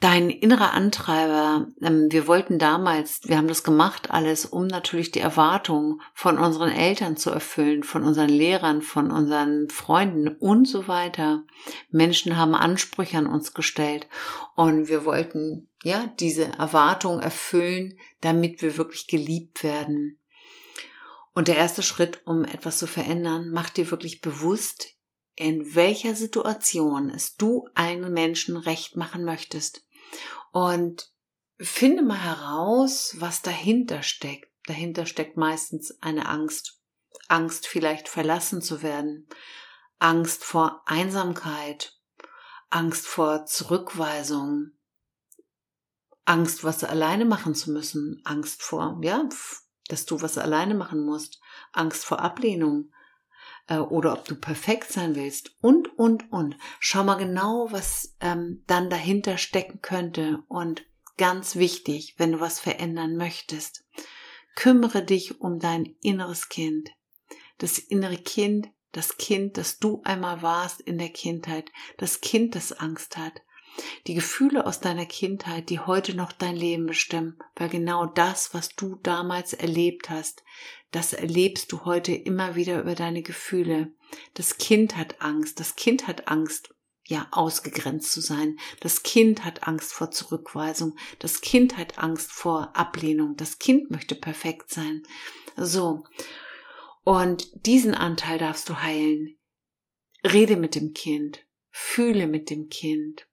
Dein 0.00 0.30
innerer 0.30 0.74
Antreiber, 0.74 1.66
ähm, 1.80 2.06
wir 2.10 2.26
wollten 2.26 2.58
damals, 2.58 3.20
wir 3.24 3.36
haben 3.36 3.48
das 3.48 3.64
gemacht 3.64 4.10
alles, 4.10 4.46
um 4.46 4.66
natürlich 4.66 5.10
die 5.10 5.20
Erwartungen 5.20 6.00
von 6.14 6.38
unseren 6.38 6.70
Eltern 6.70 7.16
zu 7.16 7.30
erfüllen, 7.30 7.82
von 7.82 8.04
unseren 8.04 8.28
Lehrern, 8.28 8.82
von 8.82 9.10
unseren 9.10 9.68
Freunden 9.70 10.28
und 10.28 10.66
so 10.66 10.86
weiter. 10.86 11.44
Menschen 11.90 12.36
haben 12.36 12.54
Ansprüche 12.54 13.18
an 13.18 13.26
uns 13.26 13.54
gestellt 13.54 14.06
und 14.54 14.88
wir 14.88 15.04
wollten 15.04 15.68
ja 15.82 16.06
diese 16.20 16.44
Erwartungen 16.44 17.20
erfüllen, 17.20 17.98
damit 18.20 18.62
wir 18.62 18.76
wirklich 18.76 19.06
geliebt 19.08 19.64
werden. 19.64 20.18
Und 21.34 21.48
der 21.48 21.56
erste 21.56 21.82
Schritt, 21.82 22.20
um 22.24 22.44
etwas 22.44 22.78
zu 22.78 22.86
verändern, 22.86 23.50
mach 23.52 23.70
dir 23.70 23.90
wirklich 23.90 24.20
bewusst, 24.20 24.97
in 25.38 25.76
welcher 25.76 26.16
Situation 26.16 27.10
es 27.10 27.36
du 27.36 27.68
einen 27.76 28.12
Menschen 28.12 28.56
recht 28.56 28.96
machen 28.96 29.24
möchtest. 29.24 29.86
Und 30.50 31.12
finde 31.60 32.02
mal 32.02 32.20
heraus, 32.20 33.14
was 33.18 33.40
dahinter 33.42 34.02
steckt. 34.02 34.50
Dahinter 34.66 35.06
steckt 35.06 35.36
meistens 35.36 36.02
eine 36.02 36.28
Angst. 36.28 36.80
Angst 37.28 37.68
vielleicht 37.68 38.08
verlassen 38.08 38.62
zu 38.62 38.82
werden. 38.82 39.28
Angst 40.00 40.42
vor 40.42 40.82
Einsamkeit. 40.86 41.96
Angst 42.68 43.06
vor 43.06 43.46
Zurückweisung. 43.46 44.72
Angst, 46.24 46.64
was 46.64 46.82
alleine 46.82 47.24
machen 47.24 47.54
zu 47.54 47.70
müssen. 47.70 48.20
Angst 48.24 48.60
vor, 48.64 48.98
ja, 49.02 49.28
dass 49.86 50.04
du 50.04 50.20
was 50.20 50.36
alleine 50.36 50.74
machen 50.74 51.04
musst. 51.04 51.40
Angst 51.72 52.04
vor 52.04 52.18
Ablehnung 52.18 52.90
äh, 53.68 53.78
oder 53.78 54.12
ob 54.14 54.24
du 54.24 54.34
perfekt 54.34 54.90
sein 54.90 55.14
willst 55.14 55.52
und, 55.60 55.96
und, 55.98 56.32
und. 56.32 56.56
Schau 56.80 57.04
mal 57.04 57.14
genau, 57.14 57.68
was 57.70 58.16
ähm, 58.20 58.64
dann 58.66 58.90
dahinter 58.90 59.38
stecken 59.38 59.80
könnte. 59.80 60.42
Und 60.48 60.84
ganz 61.16 61.56
wichtig, 61.56 62.14
wenn 62.18 62.32
du 62.32 62.40
was 62.40 62.58
verändern 62.58 63.16
möchtest, 63.16 63.84
kümmere 64.56 65.04
dich 65.04 65.40
um 65.40 65.58
dein 65.58 65.84
inneres 66.00 66.48
Kind. 66.48 66.90
Das 67.58 67.78
innere 67.78 68.16
Kind, 68.16 68.68
das 68.92 69.18
Kind, 69.18 69.56
das 69.58 69.78
du 69.78 70.00
einmal 70.04 70.42
warst 70.42 70.80
in 70.80 70.98
der 70.98 71.10
Kindheit, 71.10 71.70
das 71.98 72.20
Kind, 72.20 72.54
das 72.54 72.72
Angst 72.72 73.16
hat, 73.16 73.42
die 74.06 74.14
Gefühle 74.14 74.66
aus 74.66 74.80
deiner 74.80 75.06
Kindheit, 75.06 75.70
die 75.70 75.80
heute 75.80 76.14
noch 76.14 76.32
dein 76.32 76.56
Leben 76.56 76.86
bestimmen, 76.86 77.38
weil 77.54 77.68
genau 77.68 78.06
das, 78.06 78.54
was 78.54 78.70
du 78.70 78.96
damals 78.96 79.52
erlebt 79.52 80.10
hast, 80.10 80.42
das 80.90 81.12
erlebst 81.12 81.72
du 81.72 81.84
heute 81.84 82.12
immer 82.12 82.54
wieder 82.54 82.80
über 82.80 82.94
deine 82.94 83.22
Gefühle. 83.22 83.92
Das 84.34 84.58
Kind 84.58 84.96
hat 84.96 85.20
Angst, 85.20 85.60
das 85.60 85.76
Kind 85.76 86.06
hat 86.06 86.28
Angst, 86.28 86.74
ja, 87.08 87.26
ausgegrenzt 87.30 88.12
zu 88.12 88.20
sein. 88.20 88.58
Das 88.80 89.02
Kind 89.02 89.44
hat 89.44 89.66
Angst 89.66 89.92
vor 89.92 90.10
Zurückweisung. 90.10 90.96
Das 91.18 91.40
Kind 91.40 91.78
hat 91.78 91.98
Angst 91.98 92.30
vor 92.30 92.76
Ablehnung. 92.76 93.34
Das 93.36 93.58
Kind 93.58 93.90
möchte 93.90 94.14
perfekt 94.14 94.70
sein. 94.70 95.02
So. 95.56 96.04
Und 97.04 97.66
diesen 97.66 97.94
Anteil 97.94 98.38
darfst 98.38 98.68
du 98.68 98.82
heilen. 98.82 99.38
Rede 100.22 100.56
mit 100.56 100.74
dem 100.74 100.92
Kind. 100.92 101.46
Fühle 101.70 102.26
mit 102.26 102.50
dem 102.50 102.68
Kind. 102.68 103.26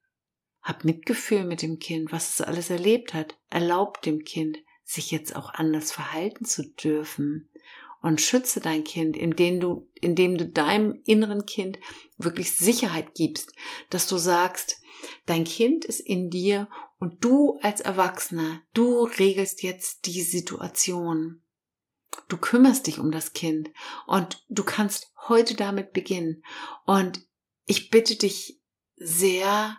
Hab 0.62 0.86
Mitgefühl 0.86 1.44
mit 1.44 1.62
dem 1.62 1.78
Kind, 1.78 2.12
was 2.14 2.30
es 2.30 2.42
alles 2.42 2.70
erlebt 2.70 3.14
hat. 3.14 3.38
Erlaub 3.50 4.02
dem 4.02 4.24
Kind, 4.24 4.58
sich 4.86 5.12
jetzt 5.12 5.36
auch 5.36 5.54
anders 5.54 5.92
verhalten 5.92 6.46
zu 6.46 6.64
dürfen. 6.64 7.50
Und 8.02 8.22
schütze 8.22 8.60
dein 8.60 8.84
Kind, 8.84 9.18
indem 9.18 9.60
du, 9.60 9.90
indem 9.96 10.38
du 10.38 10.48
deinem 10.48 11.02
inneren 11.06 11.48
Kind 11.48 11.80
wirklich 12.18 12.56
Sicherheit 12.56 13.16
gibst, 13.16 13.52
dass 13.90 14.08
du 14.08 14.18
sagst, 14.18 14.80
dein 15.26 15.44
Kind 15.44 15.86
ist 15.86 16.02
in 16.02 16.30
dir 16.30 16.70
und 17.00 17.26
du 17.26 17.58
als 17.64 17.82
Erwachsener, 17.82 18.62
du 18.74 19.06
regelst 19.06 19.64
jetzt 19.64 20.06
die 20.06 20.22
Situation. 20.22 21.42
Du 22.28 22.38
kümmerst 22.38 22.86
dich 22.86 23.00
um 23.00 23.12
das 23.12 23.34
Kind 23.34 23.72
und 24.06 24.46
du 24.50 24.64
kannst 24.64 25.12
heute 25.28 25.56
damit 25.56 25.92
beginnen. 25.92 26.44
Und 26.86 27.28
ich 27.66 27.90
bitte 27.90 28.16
dich 28.16 28.62
sehr, 28.96 29.78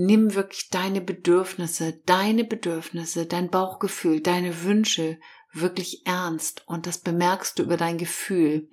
nimm 0.00 0.34
wirklich 0.34 0.70
deine 0.70 1.00
Bedürfnisse, 1.00 2.00
deine 2.06 2.44
Bedürfnisse, 2.44 3.26
dein 3.26 3.50
Bauchgefühl, 3.50 4.20
deine 4.20 4.62
Wünsche 4.62 5.18
wirklich 5.52 6.06
ernst 6.06 6.62
und 6.66 6.86
das 6.86 6.98
bemerkst 6.98 7.58
du 7.58 7.64
über 7.64 7.76
dein 7.76 7.98
Gefühl 7.98 8.70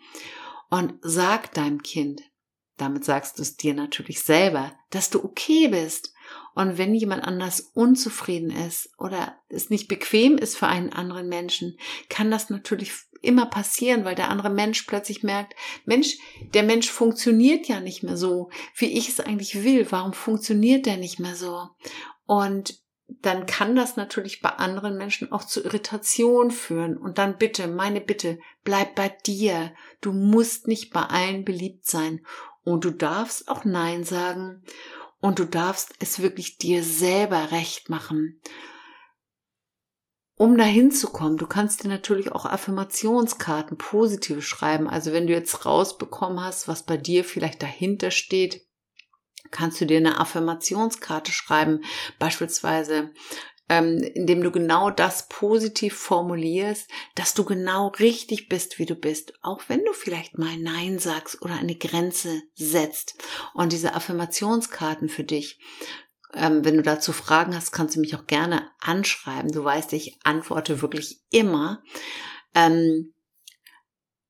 und 0.70 0.94
sag 1.02 1.54
deinem 1.54 1.82
Kind, 1.84 2.22
damit 2.78 3.04
sagst 3.04 3.40
du 3.40 3.42
es 3.42 3.58
dir 3.58 3.74
natürlich 3.74 4.22
selber, 4.22 4.74
dass 4.90 5.10
du 5.10 5.24
okay 5.24 5.68
bist. 5.68 6.14
Und 6.54 6.78
wenn 6.78 6.96
jemand 6.96 7.24
anders 7.24 7.60
unzufrieden 7.74 8.50
ist 8.50 8.90
oder 8.98 9.38
es 9.50 9.70
nicht 9.70 9.88
bequem 9.88 10.38
ist 10.38 10.58
für 10.58 10.68
einen 10.68 10.92
anderen 10.92 11.28
Menschen, 11.28 11.78
kann 12.10 12.32
das 12.32 12.50
natürlich 12.50 12.94
immer 13.22 13.46
passieren, 13.48 14.06
weil 14.06 14.16
der 14.16 14.30
andere 14.30 14.50
Mensch 14.50 14.84
plötzlich 14.84 15.24
merkt, 15.24 15.56
Mensch, 15.86 16.18
der 16.54 16.64
Mensch 16.64 16.90
funktioniert 16.90 17.68
ja 17.68 17.80
nicht 17.80 18.04
mehr 18.04 18.18
so, 18.18 18.50
wie 18.76 18.98
ich 18.98 19.10
es 19.10 19.20
eigentlich 19.20 19.64
will. 19.64 19.88
Warum 19.90 20.14
funktioniert 20.14 20.86
der 20.86 20.98
nicht 20.98 21.20
mehr 21.20 21.36
so? 21.36 21.70
Und 22.26 22.80
dann 23.08 23.46
kann 23.46 23.76
das 23.76 23.96
natürlich 23.96 24.42
bei 24.42 24.50
anderen 24.50 24.98
Menschen 24.98 25.32
auch 25.32 25.44
zu 25.44 25.64
Irritation 25.64 26.52
führen. 26.52 26.98
Und 26.98 27.18
dann 27.18 27.38
bitte, 27.38 27.68
meine 27.68 28.02
Bitte, 28.02 28.40
bleib 28.64 28.96
bei 28.96 29.10
dir. 29.26 29.74
Du 30.02 30.12
musst 30.12 30.68
nicht 30.68 30.92
bei 30.92 31.04
allen 31.04 31.46
beliebt 31.46 31.86
sein. 31.86 32.26
Und 32.64 32.84
du 32.84 32.92
darfst 32.92 33.48
auch 33.48 33.64
Nein 33.64 34.04
sagen. 34.04 34.64
Und 35.20 35.40
du 35.40 35.46
darfst 35.46 35.96
es 36.00 36.22
wirklich 36.22 36.58
dir 36.58 36.84
selber 36.84 37.52
recht 37.52 37.90
machen 37.90 38.42
um 40.38 40.58
dahin 40.58 40.92
zu 40.92 41.10
kommen, 41.10 41.38
du 41.38 41.48
kannst 41.48 41.84
dir 41.84 41.90
natürlich 41.90 42.32
auch 42.32 42.46
Affirmationskarten 42.46 43.78
positive 43.78 44.42
schreiben. 44.42 44.88
Also 44.88 45.12
wenn 45.12 45.28
du 45.28 45.34
jetzt 45.34 45.66
rausbekommen 45.66 46.40
hast, 46.40 46.68
was 46.68 46.84
bei 46.84 46.96
dir 46.96 47.24
vielleicht 47.24 47.62
dahinter 47.64 48.12
steht, 48.12 48.62
kannst 49.50 49.82
du 49.82 49.86
dir 49.86 49.98
eine 49.98 50.20
Affirmationskarte 50.20 51.32
schreiben, 51.32 51.82
beispielsweise 52.20 53.12
ähm, 53.70 53.98
indem 54.14 54.42
du 54.42 54.52
genau 54.52 54.90
das 54.90 55.28
positiv 55.28 55.98
formulierst, 55.98 56.90
dass 57.16 57.34
du 57.34 57.44
genau 57.44 57.90
richtig 58.00 58.48
bist, 58.48 58.80
wie 58.80 58.86
du 58.86 58.96
bist, 58.96 59.34
auch 59.42 59.62
wenn 59.68 59.84
du 59.84 59.92
vielleicht 59.92 60.38
mal 60.38 60.58
Nein 60.58 61.00
sagst 61.00 61.42
oder 61.42 61.56
eine 61.56 61.76
Grenze 61.76 62.42
setzt. 62.56 63.16
Und 63.54 63.74
diese 63.74 63.94
Affirmationskarten 63.94 65.10
für 65.10 65.24
dich 65.24 65.60
ähm, 66.34 66.66
wenn 66.66 66.78
du 66.78 66.84
dazu 66.84 67.14
Fragen 67.14 67.56
hast, 67.56 67.72
kannst 67.72 67.96
du 67.96 68.00
mich 68.00 68.16
auch 68.16 68.28
gerne 68.28 68.70
anschreiben. 68.80 69.52
Du 69.52 69.64
weißt, 69.64 69.94
ich 69.94 70.20
antworte 70.24 70.82
wirklich 70.82 71.22
immer. 71.30 71.84
Ähm, 72.54 73.14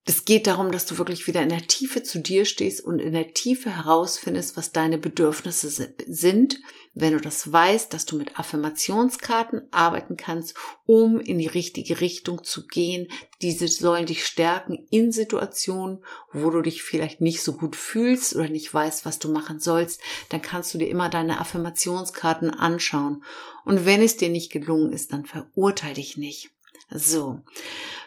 es 0.06 0.24
geht 0.24 0.48
darum, 0.48 0.72
dass 0.72 0.86
du 0.86 0.98
wirklich 0.98 1.28
wieder 1.28 1.42
in 1.42 1.50
der 1.50 1.68
Tiefe 1.68 2.02
zu 2.02 2.20
dir 2.20 2.46
stehst 2.46 2.82
und 2.82 3.00
in 3.00 3.12
der 3.12 3.34
Tiefe 3.34 3.76
herausfindest, 3.76 4.56
was 4.56 4.72
deine 4.72 4.98
Bedürfnisse 4.98 5.70
sind, 6.08 6.60
wenn 7.00 7.14
du 7.14 7.20
das 7.20 7.52
weißt, 7.52 7.94
dass 7.94 8.06
du 8.06 8.18
mit 8.18 8.40
Affirmationskarten 8.40 9.62
arbeiten 9.72 10.18
kannst, 10.18 10.56
um 10.86 11.20
in 11.20 11.38
die 11.38 11.48
richtige 11.48 12.02
Richtung 12.02 12.44
zu 12.44 12.66
gehen. 12.66 13.08
Diese 13.42 13.68
sollen 13.68 14.08
dich 14.08 14.26
stärken 14.26 14.88
in 14.90 15.12
Situationen, 15.12 16.04
wo 16.34 16.50
du 16.50 16.62
dich 16.62 16.82
vielleicht 16.82 17.22
nicht 17.22 17.44
so 17.44 17.54
gut 17.54 17.76
fühlst 17.76 18.36
oder 18.36 18.50
nicht 18.50 18.74
weißt, 18.74 19.06
was 19.06 19.20
du 19.20 19.32
machen 19.32 19.60
sollst. 19.60 20.02
Dann 20.30 20.42
kannst 20.42 20.74
du 20.74 20.80
dir 20.80 20.90
immer 20.90 21.10
deine 21.10 21.40
Affirmationskarten 21.40 22.50
anschauen. 22.50 23.24
Und 23.64 23.86
wenn 23.86 24.02
es 24.02 24.18
dir 24.18 24.30
nicht 24.30 24.52
gelungen 24.52 24.92
ist, 24.92 25.14
dann 25.14 25.26
verurteile 25.26 25.96
dich 25.96 26.18
nicht. 26.18 26.50
So, 26.90 27.42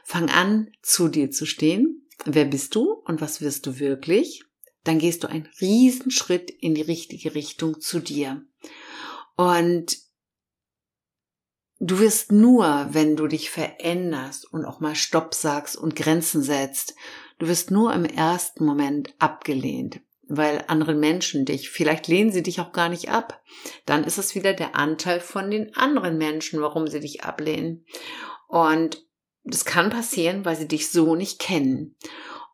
fang 0.03 0.31
an, 0.31 0.73
zu 0.83 1.09
dir 1.09 1.31
zu 1.31 1.47
stehen. 1.47 2.09
Wer 2.25 2.45
bist 2.45 2.75
du 2.75 2.93
und 3.05 3.21
was 3.21 3.41
wirst 3.41 3.67
du 3.67 3.79
wirklich? 3.79 4.43
Dann 4.85 4.99
gehst 4.99 5.23
du 5.23 5.29
einen 5.29 5.49
Riesenschritt 5.61 6.51
in 6.51 6.75
die 6.75 6.83
richtige 6.83 7.35
Richtung 7.35 7.81
zu 7.81 8.01
dir. 8.01 8.43
Und 9.41 9.97
du 11.79 11.99
wirst 11.99 12.31
nur, 12.31 12.89
wenn 12.91 13.17
du 13.17 13.27
dich 13.27 13.49
veränderst 13.49 14.53
und 14.53 14.67
auch 14.67 14.81
mal 14.81 14.95
Stopp 14.95 15.33
sagst 15.33 15.77
und 15.77 15.97
Grenzen 15.97 16.43
setzt, 16.43 16.95
du 17.39 17.49
wirst 17.49 17.71
nur 17.71 17.95
im 17.95 18.05
ersten 18.05 18.67
Moment 18.67 19.15
abgelehnt 19.19 20.03
weil 20.33 20.63
andere 20.69 20.95
Menschen 20.95 21.45
dich, 21.45 21.71
vielleicht 21.71 22.07
lehnen 22.07 22.31
sie 22.31 22.45
dich 22.45 22.61
auch 22.61 22.71
gar 22.71 22.89
nicht 22.89 23.11
ab. 23.11 23.43
Dann 23.85 24.05
ist 24.05 24.17
es 24.17 24.37
wieder 24.37 24.53
der 24.55 24.77
Anteil 24.77 25.19
von 25.19 25.51
den 25.51 25.75
anderen 25.75 26.19
Menschen, 26.19 26.61
warum 26.61 26.87
sie 26.87 27.01
dich 27.01 27.25
ablehnen. 27.25 27.85
Und 28.47 29.05
das 29.43 29.65
kann 29.65 29.91
passieren, 29.91 30.45
weil 30.45 30.55
sie 30.55 30.69
dich 30.69 30.89
so 30.93 31.17
nicht 31.17 31.41
kennen. 31.41 31.97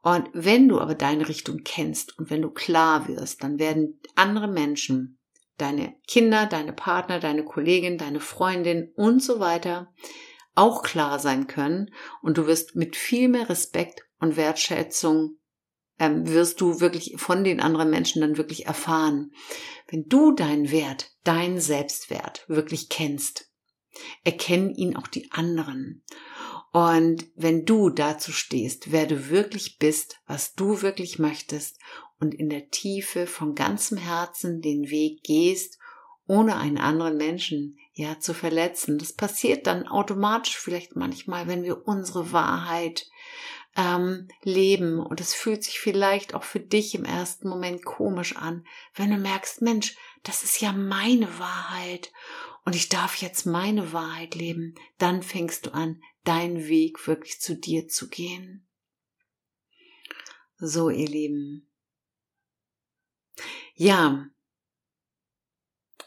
Und 0.00 0.26
wenn 0.32 0.68
du 0.68 0.80
aber 0.80 0.94
deine 0.94 1.28
Richtung 1.28 1.64
kennst 1.64 2.18
und 2.18 2.30
wenn 2.30 2.40
du 2.40 2.50
klar 2.50 3.08
wirst, 3.08 3.42
dann 3.42 3.58
werden 3.58 4.00
andere 4.14 4.48
Menschen, 4.48 5.18
deine 5.58 5.94
Kinder, 6.06 6.46
deine 6.46 6.72
Partner, 6.72 7.20
deine 7.20 7.44
Kollegin, 7.44 7.98
deine 7.98 8.20
Freundin 8.20 8.92
und 8.94 9.22
so 9.22 9.40
weiter 9.40 9.92
auch 10.54 10.82
klar 10.82 11.18
sein 11.18 11.46
können 11.46 11.90
und 12.22 12.38
du 12.38 12.46
wirst 12.46 12.76
mit 12.76 12.96
viel 12.96 13.28
mehr 13.28 13.48
Respekt 13.48 14.02
und 14.18 14.36
Wertschätzung 14.36 15.38
ähm, 15.98 16.28
wirst 16.28 16.60
du 16.60 16.80
wirklich 16.80 17.14
von 17.16 17.44
den 17.44 17.60
anderen 17.60 17.90
Menschen 17.90 18.20
dann 18.20 18.36
wirklich 18.36 18.66
erfahren. 18.66 19.32
Wenn 19.88 20.08
du 20.08 20.32
deinen 20.32 20.70
Wert, 20.70 21.12
deinen 21.24 21.60
Selbstwert 21.60 22.44
wirklich 22.48 22.88
kennst, 22.88 23.50
erkennen 24.24 24.74
ihn 24.74 24.96
auch 24.96 25.06
die 25.06 25.30
anderen. 25.32 26.02
Und 26.72 27.26
wenn 27.34 27.64
du 27.64 27.88
dazu 27.88 28.32
stehst, 28.32 28.92
wer 28.92 29.06
du 29.06 29.30
wirklich 29.30 29.78
bist, 29.78 30.18
was 30.26 30.54
du 30.54 30.82
wirklich 30.82 31.18
möchtest 31.18 31.78
und 32.18 32.34
in 32.34 32.48
der 32.48 32.70
Tiefe 32.70 33.26
von 33.26 33.54
ganzem 33.54 33.98
Herzen 33.98 34.60
den 34.62 34.90
Weg 34.90 35.22
gehst, 35.22 35.78
ohne 36.26 36.56
einen 36.56 36.78
anderen 36.78 37.16
Menschen 37.16 37.78
ja 37.92 38.18
zu 38.18 38.34
verletzen. 38.34 38.98
Das 38.98 39.12
passiert 39.12 39.66
dann 39.66 39.86
automatisch 39.86 40.58
vielleicht 40.58 40.96
manchmal, 40.96 41.46
wenn 41.46 41.62
wir 41.62 41.86
unsere 41.86 42.32
Wahrheit 42.32 43.08
ähm, 43.76 44.28
leben 44.42 44.98
und 44.98 45.20
es 45.20 45.34
fühlt 45.34 45.62
sich 45.62 45.78
vielleicht 45.78 46.34
auch 46.34 46.42
für 46.42 46.60
dich 46.60 46.94
im 46.94 47.04
ersten 47.04 47.48
Moment 47.48 47.84
komisch 47.84 48.36
an, 48.36 48.66
wenn 48.94 49.10
du 49.10 49.18
merkst, 49.18 49.62
Mensch, 49.62 49.96
das 50.22 50.42
ist 50.42 50.60
ja 50.60 50.72
meine 50.72 51.38
Wahrheit 51.38 52.12
und 52.64 52.74
ich 52.74 52.88
darf 52.88 53.16
jetzt 53.16 53.46
meine 53.46 53.92
Wahrheit 53.92 54.34
leben, 54.34 54.74
dann 54.98 55.22
fängst 55.22 55.66
du 55.66 55.74
an, 55.74 56.02
deinen 56.24 56.66
Weg 56.66 57.06
wirklich 57.06 57.40
zu 57.40 57.54
dir 57.54 57.86
zu 57.86 58.08
gehen. 58.08 58.66
So, 60.58 60.88
ihr 60.88 61.06
Lieben. 61.06 61.68
Ja, 63.74 64.26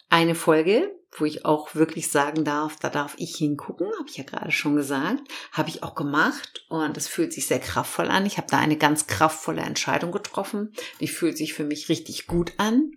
eine 0.09 0.35
Folge, 0.35 0.91
wo 1.17 1.25
ich 1.25 1.45
auch 1.45 1.75
wirklich 1.75 2.09
sagen 2.09 2.43
darf, 2.43 2.77
da 2.77 2.89
darf 2.89 3.15
ich 3.17 3.35
hingucken, 3.35 3.87
habe 3.99 4.09
ich 4.09 4.17
ja 4.17 4.23
gerade 4.23 4.51
schon 4.51 4.75
gesagt, 4.75 5.21
habe 5.51 5.69
ich 5.69 5.83
auch 5.83 5.95
gemacht 5.95 6.65
und 6.69 6.97
es 6.97 7.07
fühlt 7.07 7.33
sich 7.33 7.47
sehr 7.47 7.59
kraftvoll 7.59 8.09
an. 8.09 8.25
Ich 8.25 8.37
habe 8.37 8.47
da 8.49 8.57
eine 8.57 8.77
ganz 8.77 9.07
kraftvolle 9.07 9.61
Entscheidung 9.61 10.11
getroffen. 10.11 10.73
Die 10.99 11.07
fühlt 11.07 11.37
sich 11.37 11.53
für 11.53 11.63
mich 11.63 11.89
richtig 11.89 12.27
gut 12.27 12.53
an. 12.57 12.91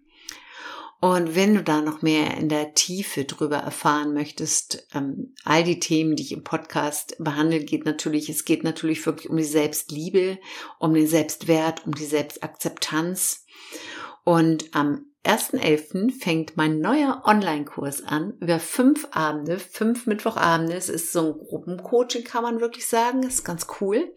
Und 1.01 1.35
wenn 1.35 1.57
du 1.57 1.65
da 1.65 1.81
noch 1.81 2.03
mehr 2.03 2.37
in 2.37 2.49
der 2.49 2.75
Tiefe 2.75 3.25
drüber 3.25 3.57
erfahren 3.57 4.15
möchtest, 4.15 4.87
ähm, 4.95 5.35
all 5.43 5.65
die 5.65 5.81
Themen, 5.81 6.15
die 6.15 6.23
ich 6.23 6.31
im 6.31 6.45
Podcast 6.45 7.17
behandle, 7.19 7.59
geht 7.65 7.85
natürlich, 7.85 8.29
es 8.29 8.45
geht 8.45 8.63
natürlich 8.63 9.05
wirklich 9.05 9.29
um 9.29 9.37
die 9.37 9.43
Selbstliebe, 9.43 10.39
um 10.79 10.95
den 10.95 11.09
Selbstwert, 11.09 11.85
um 11.87 11.93
die 11.93 12.05
Selbstakzeptanz. 12.05 13.45
Und 14.25 14.75
am 14.75 15.07
1.11. 15.25 16.19
fängt 16.19 16.57
mein 16.57 16.81
neuer 16.81 17.23
Online-Kurs 17.25 18.03
an 18.03 18.35
über 18.41 18.59
fünf 18.59 19.09
Abende, 19.13 19.59
fünf 19.59 20.07
Mittwochabende. 20.07 20.75
Es 20.75 20.89
ist 20.89 21.13
so 21.13 21.21
ein 21.21 21.39
Gruppencoaching, 21.39 22.25
kann 22.25 22.43
man 22.43 22.61
wirklich 22.61 22.87
sagen. 22.87 23.23
Das 23.23 23.35
ist 23.35 23.45
ganz 23.45 23.67
cool. 23.81 24.13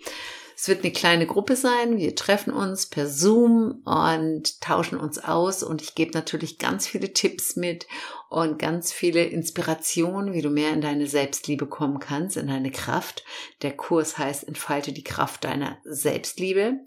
Es 0.58 0.70
wird 0.70 0.84
eine 0.84 0.94
kleine 0.94 1.28
Gruppe 1.28 1.58
sein. 1.58 1.98
Wir 1.98 2.16
treffen 2.16 2.52
uns 2.54 2.88
per 2.88 3.08
Zoom 3.08 3.84
und 3.84 4.62
tauschen 4.62 4.98
uns 4.98 5.20
aus 5.20 5.64
und 5.64 5.82
ich 5.82 5.96
gebe 5.96 6.14
natürlich 6.14 6.58
ganz 6.58 6.88
viele 6.88 7.12
Tipps 7.12 7.58
mit 7.58 7.88
und 8.30 8.58
ganz 8.58 8.94
viele 8.94 9.26
Inspirationen, 9.26 10.34
wie 10.34 10.42
du 10.42 10.50
mehr 10.50 10.72
in 10.72 10.82
deine 10.82 11.08
Selbstliebe 11.08 11.68
kommen 11.68 12.00
kannst, 12.00 12.38
in 12.38 12.48
deine 12.48 12.72
Kraft. 12.72 13.26
Der 13.64 13.76
Kurs 13.76 14.18
heißt 14.18 14.48
Entfalte 14.48 14.94
die 14.94 15.04
Kraft 15.04 15.44
deiner 15.44 15.78
Selbstliebe. 15.84 16.80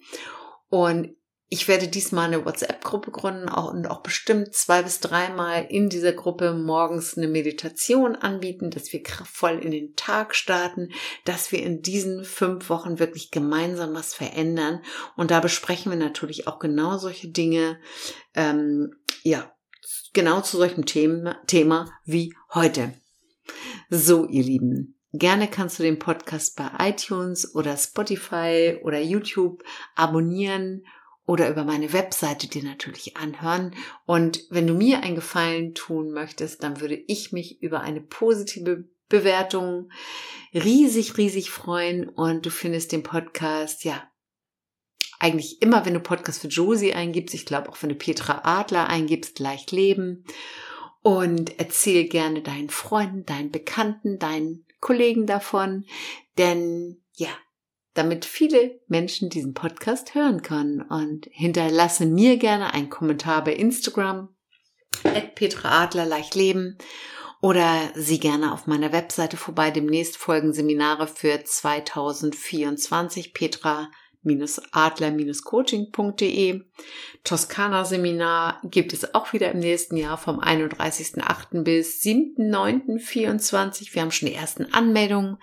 Und 0.70 1.14
ich 1.50 1.66
werde 1.66 1.88
diesmal 1.88 2.26
eine 2.26 2.44
WhatsApp-Gruppe 2.44 3.10
gründen 3.10 3.48
und 3.48 3.86
auch 3.90 4.02
bestimmt 4.02 4.54
zwei 4.54 4.82
bis 4.82 5.00
dreimal 5.00 5.66
in 5.70 5.88
dieser 5.88 6.12
Gruppe 6.12 6.52
morgens 6.52 7.16
eine 7.16 7.26
Meditation 7.26 8.16
anbieten, 8.16 8.70
dass 8.70 8.92
wir 8.92 9.02
kraftvoll 9.02 9.58
in 9.58 9.70
den 9.70 9.94
Tag 9.96 10.34
starten, 10.34 10.90
dass 11.24 11.50
wir 11.50 11.62
in 11.62 11.80
diesen 11.80 12.24
fünf 12.24 12.68
Wochen 12.68 12.98
wirklich 12.98 13.30
gemeinsam 13.30 13.94
was 13.94 14.12
verändern. 14.12 14.82
Und 15.16 15.30
da 15.30 15.40
besprechen 15.40 15.90
wir 15.90 15.98
natürlich 15.98 16.46
auch 16.46 16.58
genau 16.58 16.98
solche 16.98 17.28
Dinge, 17.28 17.80
ähm, 18.34 18.90
ja, 19.22 19.50
genau 20.12 20.42
zu 20.42 20.58
solchem 20.58 20.84
Thema, 20.84 21.40
Thema 21.46 21.90
wie 22.04 22.34
heute. 22.52 22.92
So, 23.88 24.26
ihr 24.26 24.42
Lieben. 24.42 24.98
Gerne 25.12 25.48
kannst 25.48 25.78
du 25.78 25.82
den 25.82 25.98
Podcast 25.98 26.56
bei 26.56 26.90
iTunes 26.90 27.54
oder 27.54 27.78
Spotify 27.78 28.78
oder 28.82 29.00
YouTube 29.00 29.64
abonnieren 29.94 30.84
oder 31.28 31.50
über 31.50 31.62
meine 31.62 31.92
Webseite 31.92 32.48
dir 32.48 32.64
natürlich 32.64 33.18
anhören. 33.18 33.74
Und 34.06 34.46
wenn 34.48 34.66
du 34.66 34.72
mir 34.72 35.02
einen 35.02 35.14
Gefallen 35.14 35.74
tun 35.74 36.10
möchtest, 36.10 36.62
dann 36.62 36.80
würde 36.80 36.94
ich 37.06 37.32
mich 37.32 37.62
über 37.62 37.82
eine 37.82 38.00
positive 38.00 38.88
Bewertung 39.10 39.90
riesig, 40.54 41.18
riesig 41.18 41.50
freuen. 41.50 42.08
Und 42.08 42.46
du 42.46 42.50
findest 42.50 42.92
den 42.92 43.02
Podcast, 43.02 43.84
ja, 43.84 44.10
eigentlich 45.18 45.60
immer, 45.60 45.84
wenn 45.84 45.92
du 45.92 46.00
Podcast 46.00 46.40
für 46.40 46.48
Josie 46.48 46.94
eingibst. 46.94 47.34
Ich 47.34 47.44
glaube 47.44 47.68
auch, 47.68 47.76
wenn 47.82 47.90
du 47.90 47.94
Petra 47.94 48.40
Adler 48.44 48.88
eingibst, 48.88 49.38
leicht 49.38 49.70
leben. 49.70 50.24
Und 51.02 51.60
erzähl 51.60 52.08
gerne 52.08 52.40
deinen 52.40 52.70
Freunden, 52.70 53.26
deinen 53.26 53.50
Bekannten, 53.50 54.18
deinen 54.18 54.64
Kollegen 54.80 55.26
davon. 55.26 55.84
Denn 56.38 57.02
ja, 57.16 57.28
damit 57.98 58.24
viele 58.24 58.80
Menschen 58.86 59.28
diesen 59.28 59.52
Podcast 59.54 60.14
hören 60.14 60.42
können. 60.42 60.80
Und 60.80 61.26
hinterlasse 61.30 62.06
mir 62.06 62.36
gerne 62.38 62.72
einen 62.72 62.88
Kommentar 62.90 63.44
bei 63.44 63.54
Instagram, 63.54 64.28
at 65.04 65.34
Petra 65.34 65.82
Adler 65.82 66.06
leicht 66.06 66.34
leben 66.34 66.78
oder 67.40 67.90
sieh 67.94 68.18
gerne 68.18 68.52
auf 68.52 68.66
meiner 68.66 68.92
Webseite 68.92 69.36
vorbei. 69.36 69.70
Demnächst 69.70 70.16
folgen 70.16 70.52
Seminare 70.52 71.06
für 71.06 71.42
2024 71.42 73.34
Petra 73.34 73.90
adler-coaching.de. 74.72 76.60
Toskana-Seminar 77.24 78.60
gibt 78.64 78.92
es 78.92 79.14
auch 79.14 79.32
wieder 79.32 79.50
im 79.52 79.60
nächsten 79.60 79.96
Jahr 79.96 80.18
vom 80.18 80.38
31.08. 80.40 81.62
bis 81.62 82.02
7.09.24. 82.02 83.94
Wir 83.94 84.02
haben 84.02 84.10
schon 84.10 84.28
die 84.28 84.34
ersten 84.34 84.66
Anmeldungen. 84.72 85.38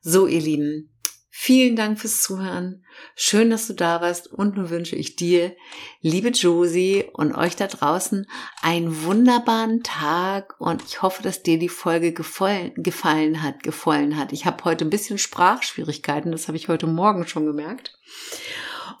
So, 0.00 0.26
ihr 0.26 0.40
Lieben, 0.40 0.91
Vielen 1.34 1.76
Dank 1.76 1.98
fürs 1.98 2.22
Zuhören. 2.22 2.84
Schön, 3.16 3.48
dass 3.48 3.66
du 3.66 3.72
da 3.72 4.02
warst 4.02 4.30
und 4.30 4.54
nun 4.54 4.68
wünsche 4.68 4.96
ich 4.96 5.16
dir, 5.16 5.56
liebe 6.02 6.28
Josie 6.28 7.06
und 7.14 7.34
euch 7.34 7.56
da 7.56 7.68
draußen 7.68 8.28
einen 8.60 9.04
wunderbaren 9.04 9.82
Tag 9.82 10.54
und 10.60 10.82
ich 10.82 11.00
hoffe, 11.00 11.22
dass 11.22 11.42
dir 11.42 11.58
die 11.58 11.70
Folge 11.70 12.12
gefallen, 12.12 13.42
hat, 13.42 13.62
gefallen 13.62 14.18
hat. 14.18 14.34
Ich 14.34 14.44
habe 14.44 14.62
heute 14.64 14.84
ein 14.84 14.90
bisschen 14.90 15.16
Sprachschwierigkeiten, 15.16 16.32
das 16.32 16.48
habe 16.48 16.58
ich 16.58 16.68
heute 16.68 16.86
Morgen 16.86 17.26
schon 17.26 17.46
gemerkt. 17.46 17.98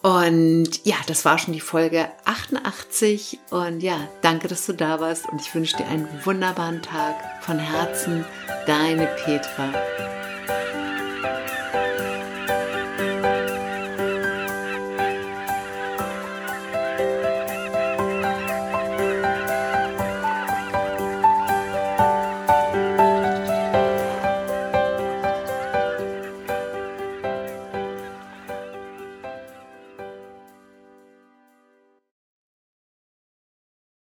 Und 0.00 0.86
ja, 0.86 0.96
das 1.06 1.26
war 1.26 1.38
schon 1.38 1.52
die 1.52 1.60
Folge 1.60 2.08
88 2.24 3.40
und 3.50 3.82
ja, 3.82 4.08
danke, 4.22 4.48
dass 4.48 4.64
du 4.64 4.72
da 4.72 5.00
warst 5.00 5.28
und 5.28 5.38
ich 5.42 5.54
wünsche 5.54 5.76
dir 5.76 5.86
einen 5.86 6.08
wunderbaren 6.24 6.80
Tag 6.80 7.44
von 7.44 7.58
Herzen, 7.58 8.24
deine 8.66 9.06
Petra. 9.22 10.21